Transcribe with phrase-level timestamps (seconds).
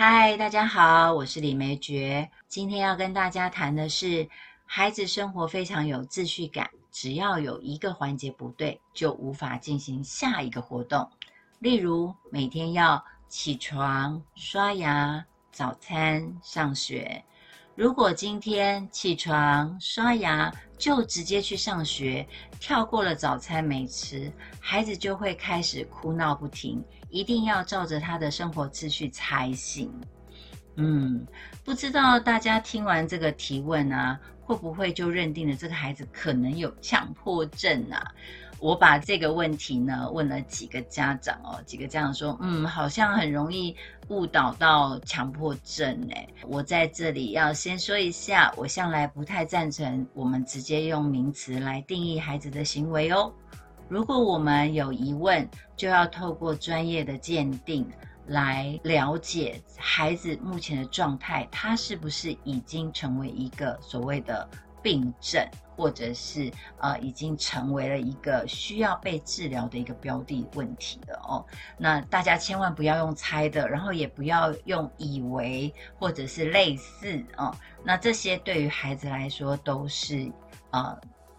[0.00, 2.28] 嗨，大家好，我是李梅珏。
[2.46, 4.28] 今天要跟大家谈的是，
[4.64, 11.10] 孩子生活非常有秩序感，只要有一个环节不对，就无法进行下一个活动。
[11.58, 17.24] 例如，每天要起床、刷牙、早餐、上学。
[17.74, 22.24] 如果今天起床、刷牙就直接去上学，
[22.60, 26.84] 跳过了早餐没吃，孩子就会开始哭闹不停。
[27.10, 29.92] 一定要照着他的生活秩序才行。
[30.76, 31.26] 嗯，
[31.64, 38.02] 不知道大家听完这个提问啊，会不会就认定了这个孩子可能有强迫症啊？
[38.60, 43.74] 我把这个问题呢问了几个家长哦，几个家长说，嗯，好像很容易
[44.08, 46.26] 误导到强迫症哎。
[46.42, 53.32] 我在这里要先说一下，我向来不太赞成我们直接用名词来定义孩子的行为哦。
[53.88, 57.88] 如果我们有疑问，就要透过专业的鉴定
[58.26, 64.46] 来了解孩子目前的状态，他是不是已经成为一个所谓的
[64.82, 65.42] 病症，
[65.74, 71.44] 或者是呃已经成为了一个需要被治疗的一个标的问题了哦。
[71.78, 77.56] 那大家千万不要用猜的，然后也不要用以为或者是类似哦。
[77.82, 80.30] 那这些对于孩子来说都是
[80.72, 80.94] 呃。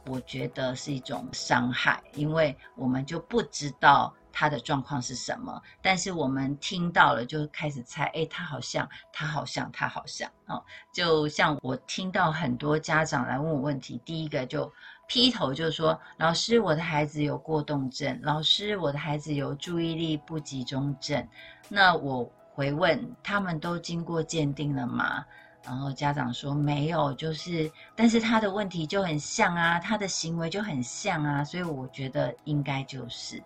[0.06, 14.72] 我觉得是一种伤害，因为我们就不知道他的状况是什么，但是我们听到了就开始猜，哎，他好像，他好像，他好像，哦，就像我听到很多家长来问我问题，第一个就
[15.08, 21.28] 劈头就说，老师，我的孩子有过动症，老师，我的孩子有注意力不集中症，
[21.68, 25.26] 那我回问，他们都经过鉴定了吗？
[25.64, 33.44] 然后家长说没有，就是，但是他的问题就很像啊，他的行为就很像啊，所以我觉得应该就是。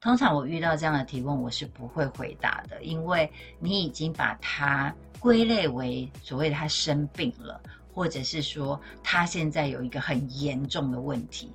[0.00, 7.60] 通常我遇到这样的提问，我是不会回答的，因为你已经把他归类为所谓他生病了，
[7.92, 11.52] 或者是说他现在有一个很严重的问题。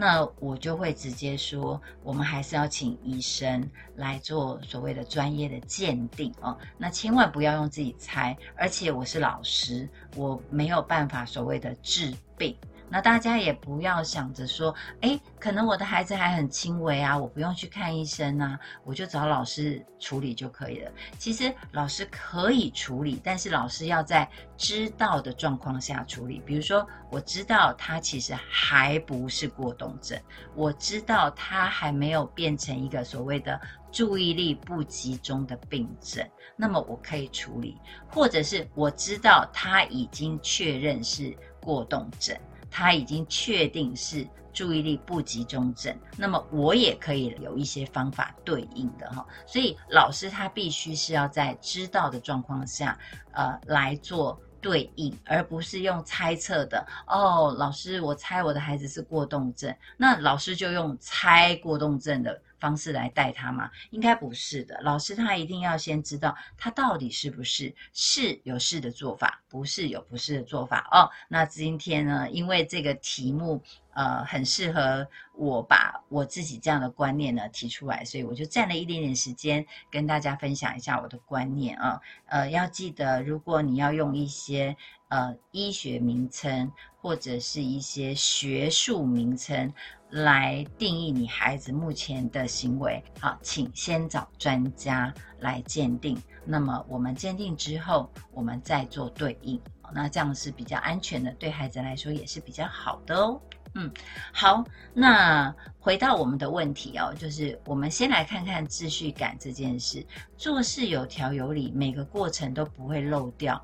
[0.00, 6.56] 那我就会直接说，我们还是要请医生来做所谓的专业的鉴定哦。
[6.76, 12.56] 那千万不要用自己猜，而且我是老师，我没有办法所谓的治病。
[12.90, 20.90] 那大家也不要想着说，哎，可能我的孩子还很轻微啊，我不用去看医生啊，我就找老师处理就可以了。
[21.18, 26.42] 其实老师可以处理，但是老师要在知道的状况下处理。
[26.46, 30.18] 比如说，我知道他其实还不是过动症，
[30.54, 33.60] 我知道他还没有变成一个所谓的
[33.92, 37.76] 注意力不集中的病症，那么我可以处理，
[38.08, 42.36] 或者是我知道他已经确认是过动症。
[42.70, 49.24] 他已经确定是注意力不集中症，那么我也可以有一些方法对应的哈。
[49.46, 52.98] 所以老师他必须是要在知道的状况下，
[53.32, 56.84] 呃，来做对应，而不是用猜测的。
[57.06, 62.42] 哦，老师，我猜我的孩子是过动症，那老师就用猜过动症的。
[62.58, 63.70] 方式来带他吗？
[63.90, 64.80] 应该不是的。
[64.82, 71.10] 老师他一定要先知道他到底是不是是有是的做法，不是有不是的做法哦。
[71.28, 73.62] 那今天呢，因为这个题目
[73.94, 82.00] 呃很适合我把我自己这样的观念呢提出来，所以我就占了一点点时间跟大家分享一下我的观念啊。
[82.26, 84.76] 呃，要记得，如果你要用一些
[85.08, 86.70] 呃医学名称
[87.00, 89.72] 或者是一些学术名称。
[90.10, 96.16] 来定义你孩子目前的行为，好，请先找专家来鉴定。
[96.46, 99.60] 那么我们鉴定之后，我们再做对应，
[99.92, 103.38] 那这样是比较安全的，对孩子来说也是比较好的哦。
[103.74, 103.92] 嗯，
[104.32, 104.64] 好，
[104.94, 110.02] 那回到我们的问题哦，就是我们先来看看秩序感这件事，
[110.38, 113.62] 做事有条有理，每个过程都不会漏掉。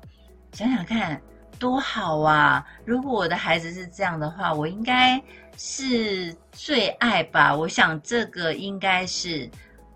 [0.51, 1.19] 想想看。
[1.59, 2.65] 多好啊！
[2.85, 5.21] 如果我的孩子是这样的话，我应该
[5.57, 7.55] 是最爱吧？
[7.55, 9.49] 我想这个应该是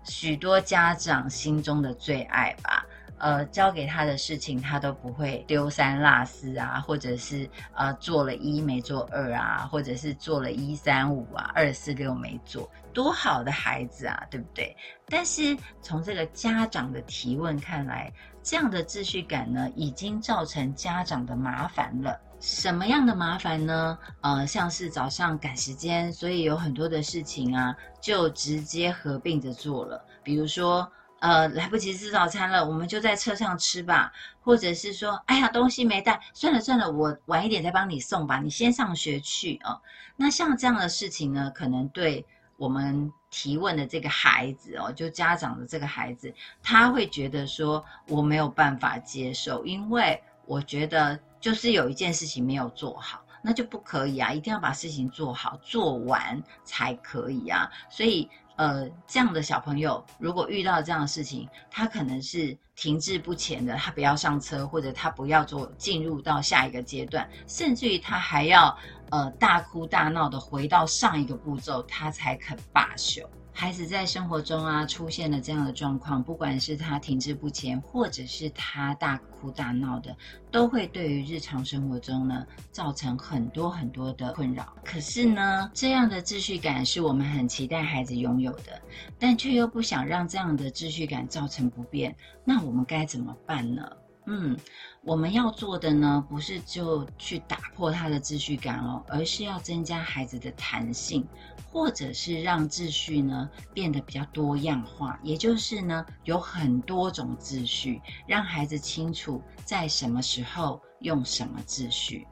[0.04, 2.86] 许多家长心中的最爱吧。
[3.18, 14.74] 呃，交给他的事情，他都不会丢三落四啊，或者是呃做了一没做二啊，或者是做了一三五啊，二四六没做，多好的孩子啊，对不对？
[15.06, 18.10] 但是从这个家长的提问看来，
[18.42, 22.20] 这样的秩序感呢，已经造成家长的麻烦了。
[22.40, 23.98] 什么样的麻烦呢？
[24.22, 30.90] 呃，像是早上赶时间，所以有很多的事情啊，就直接合并着做了，比如说。
[31.20, 34.10] 呃，来不及吃早餐了，我们就在车上吃吧。
[34.40, 38.38] 或者是说，哎呀，东西没带，算了算了，我晚一点再帮你送吧。
[38.38, 39.78] 你先上学去啊。
[40.16, 42.26] 那像这样的事情呢，可能对
[42.60, 46.30] 我们提问的这个孩子哦，就家长的这个孩子，
[46.62, 57.70] 他会觉得说我没有办法接受，因为我觉得就是有一件事情没有做好，那就不可以啊，一定要把事情做好做完才可以啊。
[57.88, 68.76] 所以呃，这样的小朋友如果遇到这样的事情，他可能是停滞不前的，他不要上车，或者他不要做进入到下一个阶段，甚至于他还要。
[69.10, 73.28] 呃，大哭大闹的回到上一个步骤，他才肯罢休。
[73.52, 80.16] 孩子在生活中啊出现了这样的状况，不管是他停滞不前，或者是他大哭大闹的，
[80.52, 84.72] 都会对于日常生活中呢造成很多很多的困扰。
[84.84, 88.80] 可是呢，这样的秩序感是我们很期待孩子拥有的，
[89.18, 92.16] 但却又不想让这样的秩序感造成不便。
[92.44, 93.82] 那我们该怎么办呢？
[94.26, 94.56] 嗯。
[95.02, 101.26] 我们要做的呢，不是就去打破他的秩序感哦，而是要增加孩子的弹性，
[101.72, 112.26] 或者是让秩序呢变得比较多样化，也就是呢有很多种秩序，让孩子清楚在什么时候用什么秩序。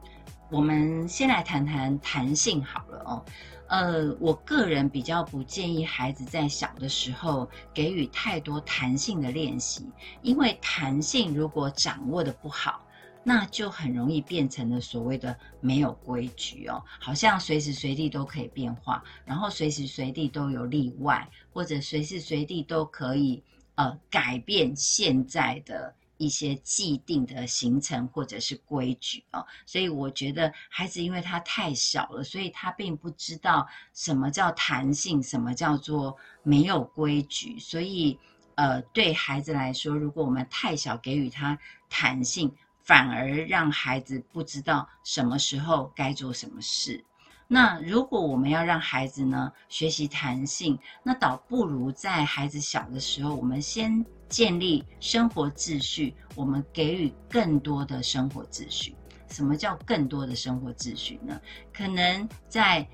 [0.51, 3.25] 我们先来谈谈弹性好了哦。
[3.69, 9.87] 呃，我个人比较不建议孩子在小的时候给予太多弹性的练习，
[10.23, 12.83] 因为弹性如果掌握的不好，
[13.23, 23.43] 那就很容易变成了所谓的没有规矩哦，好像随时随地都可以变化，然后随时随地都有例外，或者随时随地都可以
[23.75, 25.93] 呃改变现在的。
[26.19, 37.57] 一些既定的行程或者是规矩哦，所以我觉得孩子因为他太小了，所以他并不知道什么叫弹性，什么叫做没有规矩。
[37.57, 38.19] 所以，
[38.55, 41.57] 呃，对孩子来说，如果我们太小给予他
[41.89, 47.01] 弹性，反而让孩子不知道什么时候该做什么事。
[47.47, 54.05] 那如果我们要让孩子呢学习弹性，那倒不如在孩子小的时候，我们先。
[54.29, 58.95] 建立生活秩序，我们给予更多的生活秩序。
[59.29, 61.39] 什么叫更多的生活秩序呢？
[61.73, 62.87] 可能在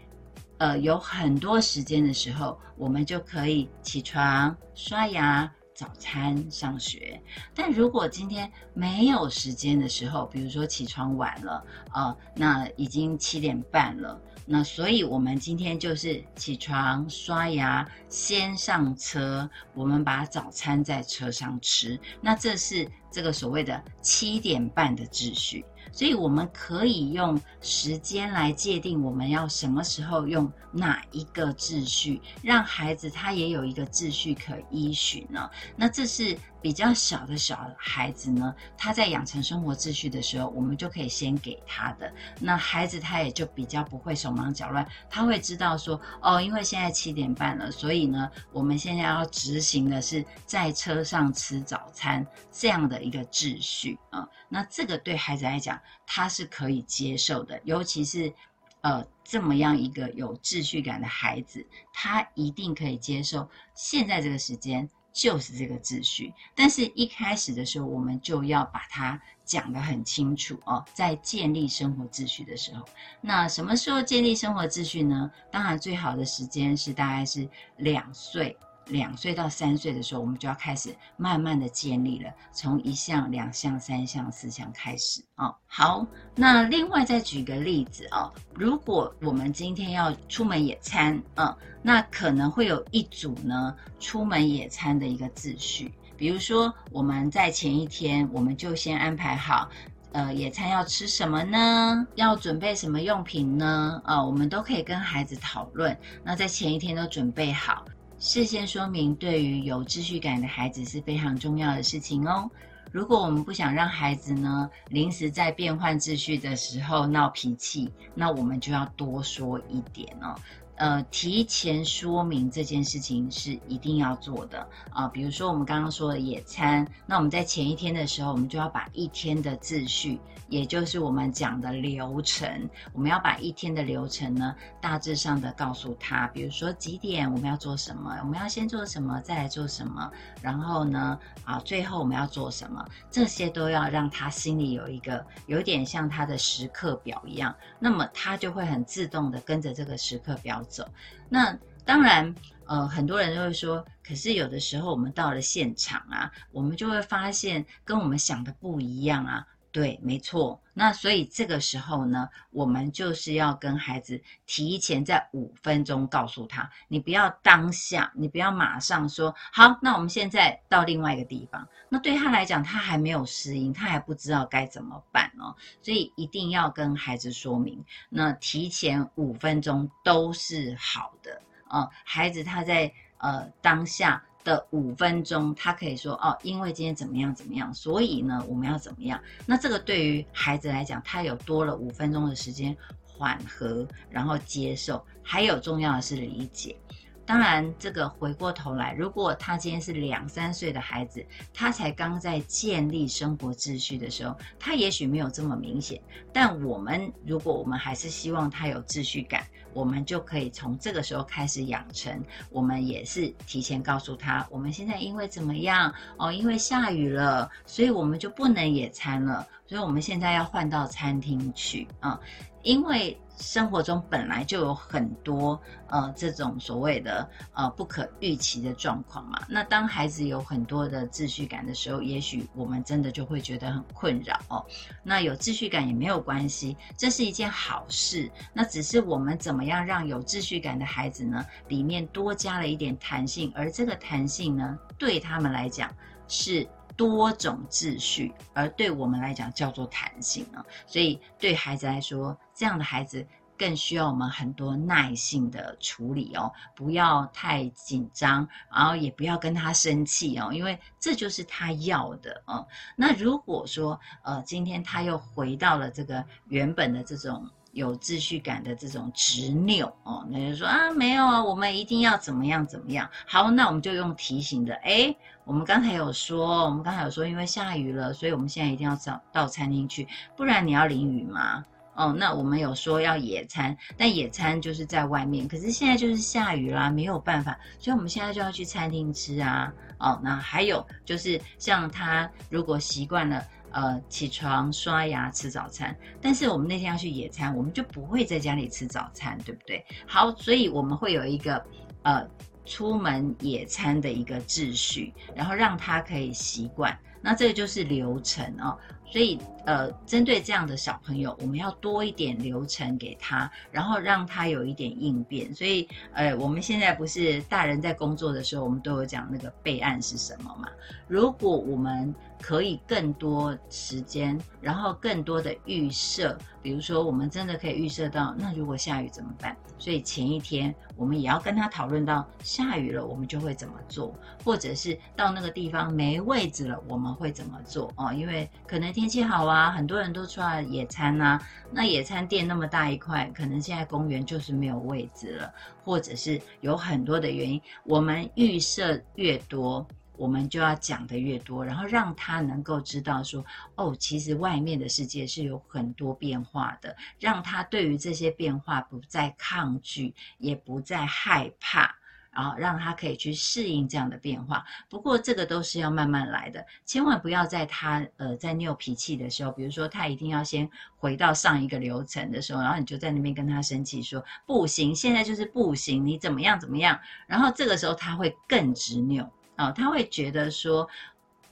[0.57, 7.21] 呃有很多时间的时候，我们就可以起床、刷牙、早餐、上学。
[7.53, 14.21] 但如果今天没有时间的时候，比如说起床晚了，呃，那已经七点半了。
[14.45, 21.99] 那所以，我们今天就是起床、刷牙，先上车，我们把早餐在车上吃。
[22.21, 25.65] 那这是这个所谓的七点半的秩序。
[25.91, 35.49] 所以我们可以用时间来界定我们要什么时候用哪一个秩序，让孩子他也有一个秩序可依循呢？
[35.75, 42.11] 那这是比较小的小孩子呢，他在养成生活秩序的时候，我们就可以先给他的。
[42.39, 54.27] 那孩子他也就比较不会手忙脚乱，他会知道说，哦，因为现在七点半了，所以呢，我们现在要执行的是在车上吃早餐这样的一个秩序啊。
[54.49, 58.33] 那这个对孩子来讲，他是可以接受的，尤其是，
[58.81, 61.63] 呃，这么样一个有秩序感的孩子，
[61.93, 63.47] 他一定可以接受。
[63.75, 70.83] 现在这个时间就是这个秩序，但是一开始的时候，我们就要把它讲得很清楚哦。
[70.93, 72.85] 在建立生活秩序的时候，
[73.21, 75.31] 那什么时候建立生活秩序呢？
[75.49, 77.47] 当然，最好的时间是大概是
[77.77, 78.57] 两岁。
[78.87, 85.55] 两岁到三岁的时候，我们就要开始慢慢的建立了，从一项、两项、三项、四项开始啊。
[85.65, 86.05] 好，
[86.35, 99.69] 那另外再举个例子啊，如果我们今天要出门野餐啊，那可能会有一组呢出门野餐的一个秩序，比如说我们在前一天我们就先安排好，
[100.11, 102.07] 呃，野餐要吃什么呢？
[102.15, 103.99] 要准备什么用品呢？
[104.05, 107.83] 啊，我们都可以跟孩子讨论，那在前一天都准备好。
[108.27, 112.49] 事先说明对于有秩序感的孩子是非常重要的事情哦。
[112.91, 120.33] 如果我们不想让孩子呢临时在变换秩序的时候闹脾气，那我们就要多说一点哦。
[120.77, 125.07] 呃，提前说明这件事情是一定要做的啊。
[125.07, 130.19] 比如说我们刚刚说的野餐，那我们在前一天的时候，我们就要把一天的秩序。
[130.47, 140.11] 也就是我们讲的流程，我们要把一天的流程呢，大致上的告诉他，比如说几点我们要做什么，我们要先做什么，再来做什么，
[140.43, 150.87] 然后呢，啊，最后我们要做什么，这些都要让他心里有一个有点像他的时刻表一样，那么他就会很自动的跟着这个时刻表走。
[151.29, 152.33] 那当然，
[152.65, 159.47] 呃，很多人都会说，可是有的时候我们到了现场啊，我们就会发现跟我们想的不一样啊。
[159.75, 160.57] 对，没错。
[160.73, 171.67] 那所以这个时候呢，我们就是要跟孩子提前在五分钟告诉他，你不要当下，你不要马上说好，那我们现在到另外一个地方。
[171.89, 175.53] 那对他来讲，他还没有适应，他还不知道该怎么办哦。
[175.81, 181.89] 所以一定要跟孩子说明，那提前五分钟都是好的啊。
[182.05, 184.23] 孩子他在呃当下。
[184.45, 189.19] 的五分钟，他可以说哦，因为今天怎么样怎么样，所以呢，我们要怎么样？
[189.45, 196.77] 那这个对于孩子来讲，他有多了五分钟的时间缓和，然后接受，还有重要的是理解。
[197.25, 205.99] 当然，这个回过头来，如果他今天是两三岁的孩子，他才刚在建立生活秩序的时候，他也许没有这么明显。
[206.31, 212.23] 但我们如果我们还是希望他有秩序感，我们就可以从这个时候开始养成。
[212.51, 222.19] 我们也是提前告诉他，我们现在因为怎么样哦，因为下雨了，所以我们就不能野餐了，所以我们现在要换到餐厅去啊，
[222.61, 223.19] 因为。
[223.37, 229.39] 生活中本来就有很多呃这种所谓的呃不可预期的状况嘛。
[229.47, 234.65] 那当孩子有很多的秩序感的时候，也许我们真的就会觉得很困扰哦。
[235.03, 238.31] 那有秩序感也没有关系，这是一件好事。
[238.53, 245.93] 那只是我们怎么样让有秩序感的孩子呢，里面多加了一点弹性，而这个弹性呢，对他们来讲
[246.27, 246.67] 是。
[246.95, 250.65] 多种秩序，而对我们来讲叫做弹性啊。
[250.87, 253.25] 所以对孩子来说，这样的孩子
[253.57, 262.67] 更需要我们很多耐性的处理哦，不要太紧张，然后也不要跟他生气哦，因为这就是他要的哦。
[262.95, 267.49] 那如果说呃，今天他又回到了这个原本的这种。
[267.75, 273.07] 有秩序感的这种执拗哦，那就说啊，没有啊，我们一定要怎么样怎么样。
[273.27, 275.13] 好，那我们就用提醒的，哎，
[275.43, 281.65] 我们刚才有说，我们刚才有说，因为下雨了，所以我们现在一定要找到餐厅去，不然你要淋雨吗？
[281.95, 289.69] 哦，那我们有说要野餐，但野餐就是在外面，可是现在就是下雨啦，没有办法，所以我们现在就要去餐厅吃啊。
[289.97, 293.45] 哦，那还有就是像他如果习惯了。
[293.75, 299.85] 呃，起床刷牙吃早餐，但是我们那天要去野餐，我们就不会在家里吃早餐，对不对？
[300.07, 301.61] 好，所以我们会有一个
[302.03, 302.25] 呃
[302.65, 306.97] 出门野餐的一个秩序，然后让他可以习惯。
[307.21, 308.77] 那这个就是流程哦。
[309.05, 315.53] 所以，呃，针对这样的小朋友，我们要多一点流程给他，然后让他有一点应变。
[315.53, 320.69] 所以，呃，我们现在不是大人在工作的时候，我们都有讲那个备案是什么嘛？
[321.07, 329.55] 如果我们可以更多时间，然后更多的预设，比如说，我们真的可以预设到，那如果下雨怎么办？
[329.77, 337.91] 所以前一天我们也要跟他讨论到，下雨了我们就会怎么做，或者是到那个地方没位置了，我们会怎么做？
[337.97, 341.39] 哦，因为可能天气好啊，啊很多人都出来野餐呐，
[341.71, 349.87] 那野餐垫那么大一块，可能现在公园就是没有位置了，或者是有很多的原因，我们预设越多。
[350.17, 353.43] 我们就要讲的越多，然后让他能够知道说，
[353.75, 361.93] 哦，其实外面的世界是有很多变化的，让他对于这些变化不再抗拒，也不再害怕，
[362.35, 364.65] 然后让他可以去适应这样的变化。
[364.89, 379.31] 不过这个都是要慢慢来的，千万不要在他呃在拗脾气的时候，比如说他一定要先回到上一个流程的时候，然后你就在那边跟他生气说不行，现在就是不行，你怎么样怎么样，然后这个时候他会更执拗。
[379.57, 380.85] 哦，他会觉得说，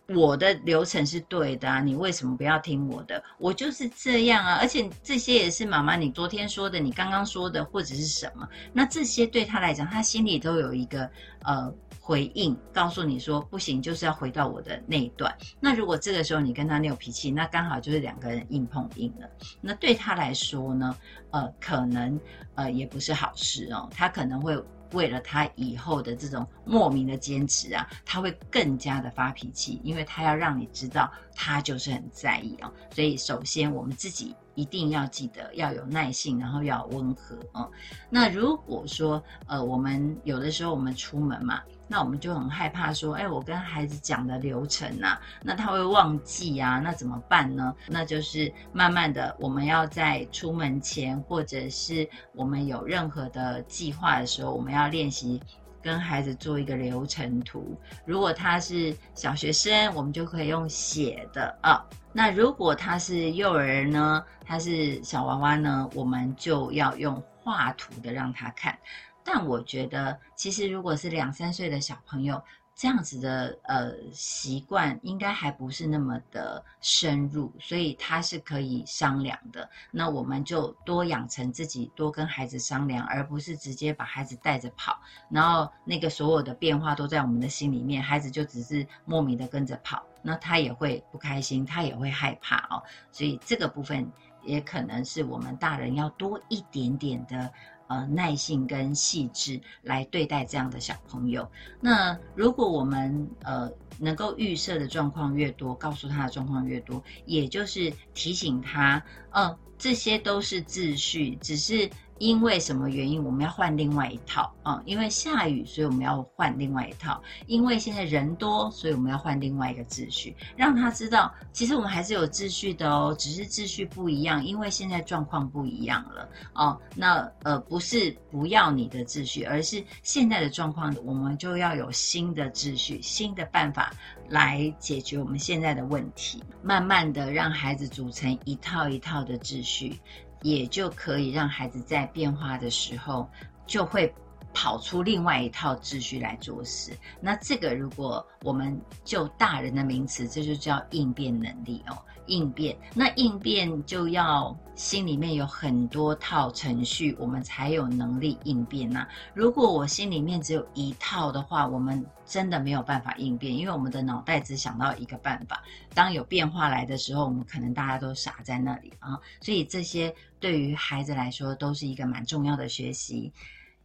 [0.10, 3.24] 我的流程是对的啊，你为什么不要听我的？
[3.38, 8.48] 我就是这样啊，而且这些也是妈妈你昨天说的，你刚刚说的，或者是什么？
[8.74, 11.10] 那这些对他来讲，他心里都有一个
[11.44, 15.34] 呃回应，告诉你说不行，就是要回到我的那一段。
[15.60, 19.30] 那如果这个时候你跟他拗脾气，那刚好就是两个人硬碰硬了。
[19.62, 20.96] 那对他来说呢，
[21.32, 22.20] 呃，可能
[22.56, 24.62] 呃也不是好事哦，他可能会。
[24.94, 32.72] 为了他以后的这种莫名的坚持啊，他会更加的发脾气，因为他要让你知道他就是很在意啊。
[32.92, 37.70] 所以首先我们自己一定要记得要有耐性，然后要温和哦。
[38.10, 41.62] 那如果说呃，我们有的时候我们出门嘛。
[41.94, 47.72] 那我们就很害怕说，哎，我跟孩子讲的流程啊，那他会忘记啊，那怎么办呢？
[47.88, 55.40] 那就是慢慢的，我们要在出门前，或者是我们有任何的计划的时候，我们要练习
[55.84, 57.80] 跟孩子做一个流程图。
[58.06, 61.86] 如果他是小学生，我们就可以用写的啊。
[62.12, 68.76] 那如果他是幼儿呢，他是小娃娃呢，我们就要用画图的让他看。
[69.24, 72.42] 但我觉得，其实如果是两三岁的小朋友，
[72.76, 79.70] 这样子的呃习惯应该还不是那么的深入，所以他是可以商量的。
[79.92, 85.00] 那我们就多养成自己多跟孩子商量，而不是直接把孩子带着跑，
[85.30, 92.82] 然后那个所有的变化都在我们的心里面，孩子就只是莫名的跟着跑，那他也会不开心，他也会害怕哦。
[93.12, 94.12] 所以这个部分
[94.42, 97.54] 也可能是我们大人要多一点点的。
[97.94, 101.48] 呃，耐性跟细致来对待这样的小朋友。
[101.80, 103.70] 那如果我们呃
[104.00, 111.90] 能够预设的状况越多，告诉他的状况越多，也就是提醒他，嗯，这些都是秩序，只是。
[112.20, 114.82] 因为什么原因，我们要换另外一套啊？
[114.86, 117.22] 因为下雨，所以我们要换另外一套。
[117.48, 126.80] 因为现在人多，所以我们要换另外一个秩序，让他知道，其实我们还是有秩序的哦，只是秩序不一样，因为现在状况不一样了哦。
[126.96, 133.92] 那呃，不是不要你的秩序，而是现在的状况，我们就要有新的秩序、新的办法
[134.30, 136.44] 来解决我们现在的问题。
[136.62, 140.00] 慢慢的让孩子组成一套一套的秩序。
[140.44, 143.30] 也就可以让孩子在变化的时候，
[143.66, 144.14] 就会
[144.54, 146.92] 跑出另外一套秩序来做事。
[147.22, 151.98] 那这个，如果我们就大人的名词，这就叫应变能力哦。
[152.28, 159.08] 应变，那应变就要心里面有很多套程序，我们才有能力应变呐。
[159.34, 165.62] 如果我心里面只有一套的话，我们真的没有办法应变，因为我们的脑袋只想到一个办法。
[165.94, 169.20] 当有变化来的时候，我们可能大家都傻在那里啊。
[169.42, 173.32] 所以这些对于孩子来说都是一个蛮重要的学习。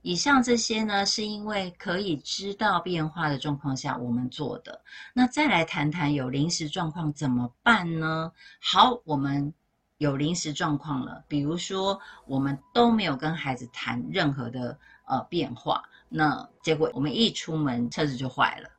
[0.09, 4.81] 以上这些呢，是因为可以知道变化的状况下我们做的。
[5.13, 8.33] 那再来谈谈有临时状况怎么办呢？
[8.59, 9.53] 好，我们
[9.99, 18.71] 有临时状况了，比如说我们都没有跟孩子谈任何的呃变化，那结果我们一出门车子就坏了，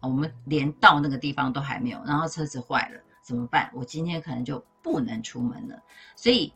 [0.00, 3.70] 我们连到那个地方都还没有，然后车子坏了怎么办？
[3.74, 5.82] 我今天可能就不能出门了，
[6.16, 6.50] 所以。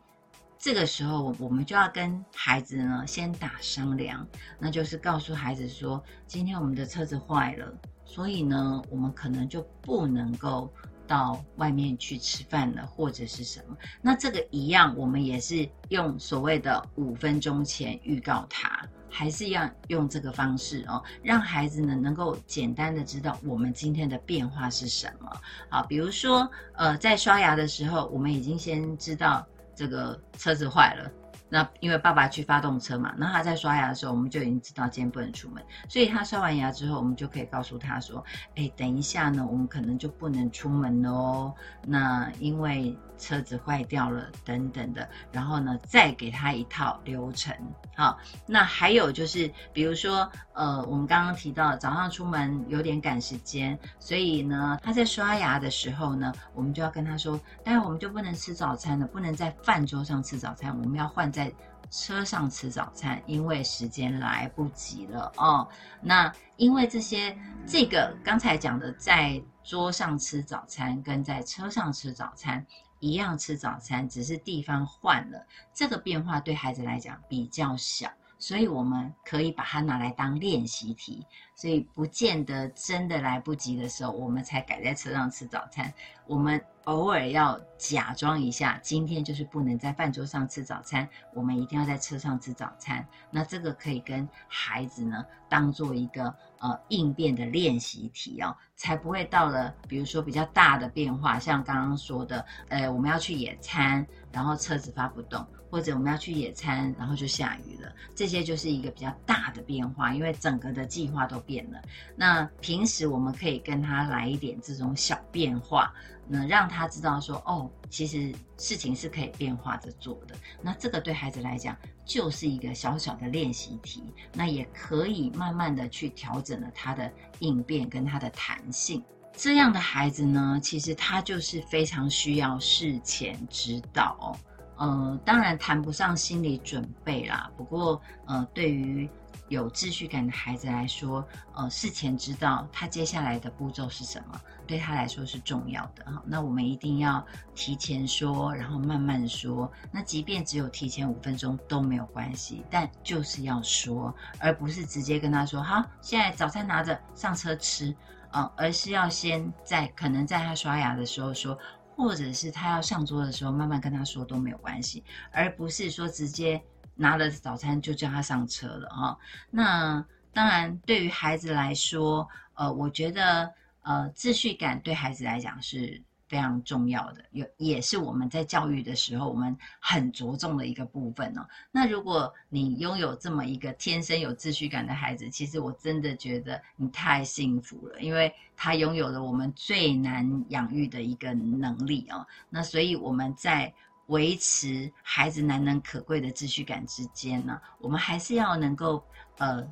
[0.62, 4.24] 这个时候，我们就要跟孩子呢先打商量，
[4.60, 7.66] 那就是告诉孩子说，今天我们的车子坏了，
[8.04, 10.72] 所以呢，我们可能就不能够
[11.04, 13.76] 到外面去吃饭了，或者是什么。
[14.00, 25.28] 那这个一样，我们也是用所谓的五分钟前预告他，还是要用这个方式哦，让孩子呢能够简单的知道我们今天的变化是什么。
[25.68, 29.44] 好，比如说，呃，在刷牙的时候，我们已经先知道。
[29.74, 31.10] 这个车子坏了，
[31.52, 38.24] 那因为爸爸去发动车嘛，那他在刷牙的时候，我们就已经知道今天不能出门，所以他刷完牙之后，我们就可以告诉他说
[38.56, 41.54] ：“哎，等一下呢，我们可能就不能出门了哦。”
[41.86, 42.96] 那因为。
[43.18, 47.54] 车子坏掉了，等等的，然后呢，再给他一套流程。
[47.94, 61.41] 好，那还有就是，比如说，呃，我们刚刚提到早上出门有点赶时间，所以呢，他在刷牙的时候呢，我们就要跟他说，待会我们就不能吃早餐了，不能在饭桌上吃早餐，我们要换在
[61.90, 65.66] 车上吃早餐，因为时间来不及了哦。
[66.00, 67.34] 那因为这些，
[67.66, 72.66] 这个刚才讲的，在桌上吃早餐跟在车上吃早餐。
[73.04, 81.26] 一样吃早餐，只是地方换了，这个变化对孩子来讲比较小，所以我们可以把它拿来当练习题，
[81.56, 85.92] 所以不见得真的来不及的时候，我们才改在车上吃早餐。
[86.28, 93.06] 我们偶尔要假装一下，今天就是不能在饭桌上吃早餐，我们一定要在车上吃早餐。
[93.30, 111.80] 那这个可以跟孩子呢当做一个呃应变的练习题哦，才不会到了比如说比较大的变化，像刚刚说的，呃，我们要去野餐，然后车子发不动，或者我们要去野餐，然后就下雨了，这些就是一个比较大的变化，因为整个的计划都变了。
[112.16, 115.92] 那平时我们可以跟他来一点这种小变化。
[116.28, 120.34] 能让他知道说，哦，其实事情是可以变化着做的。
[120.60, 129.02] 那这个对孩子来讲就是一个小小的练习题，那也可以慢慢的去调整了他的应变跟他的弹性。
[129.34, 134.38] 这样的孩子呢，其实他就是非常需要事前指导哦。
[134.76, 139.08] 呃，当然谈不上心理准备啦，不过呃，对于。
[139.48, 141.22] 有秩序感的孩子来说，
[141.54, 144.40] 呃，事前知道他接下来的步骤是什么，
[144.72, 146.22] 对他来说是重要的哈。
[146.24, 147.22] 那我们一定要
[147.54, 149.70] 提前说，然后慢慢说。
[149.90, 157.94] 那即便只有提前五分钟都没有关系，但就是要说，而不是直接跟他说：“好，现在早餐拿着上车吃。”
[158.32, 161.58] 啊，而是要先在可能在他刷牙的时候说，
[161.94, 166.62] 或者是他要上桌的时候慢慢跟他说都没有关系，而不是说直接。
[166.94, 169.18] 拿了早餐就叫他上车了哈。
[169.50, 173.50] 那当然，对于孩子来说，呃，我觉得
[173.82, 176.02] 呃，秩序感对孩子来讲是。
[176.28, 181.46] 非常重要的，有也是我们在教育的时候，我们很着重的一个部分哦。
[181.70, 192.26] 那如果你拥有这么一个天生有秩序感的孩子，其实我真的觉得你太幸福了，因为他拥有了我们最难养育的一个能力哦。
[192.48, 193.70] 那所以我们在
[194.06, 199.04] 维持孩子难能可贵的秩序感之间呢，我们还是要能够
[199.36, 199.62] 呃。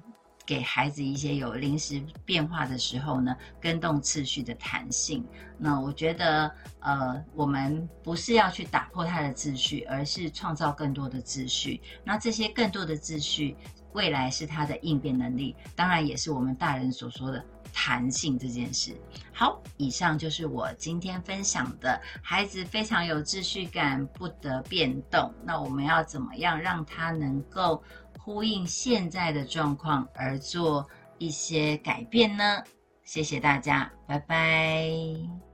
[0.51, 5.25] 给孩子一些有临时变化的时候呢，跟动次序的弹性。
[5.57, 11.81] 那我觉得，呃，我们不是要去打破他的秩序，而是创造更多的秩序。
[12.03, 13.57] 那这些更多的秩序，
[13.93, 17.41] 未来是他的应变能力，当然也是我们大人所说的
[17.73, 19.01] 弹性这件事。
[19.33, 25.33] 好，以上就是我今天分享的，孩子非常有秩序感，不得变动。
[25.45, 27.81] 那我们要怎么样让他能够？
[28.31, 30.89] 呼应现在的状况而做
[31.19, 32.63] 一些改变呢？
[33.03, 35.50] 谢谢大家，拜拜。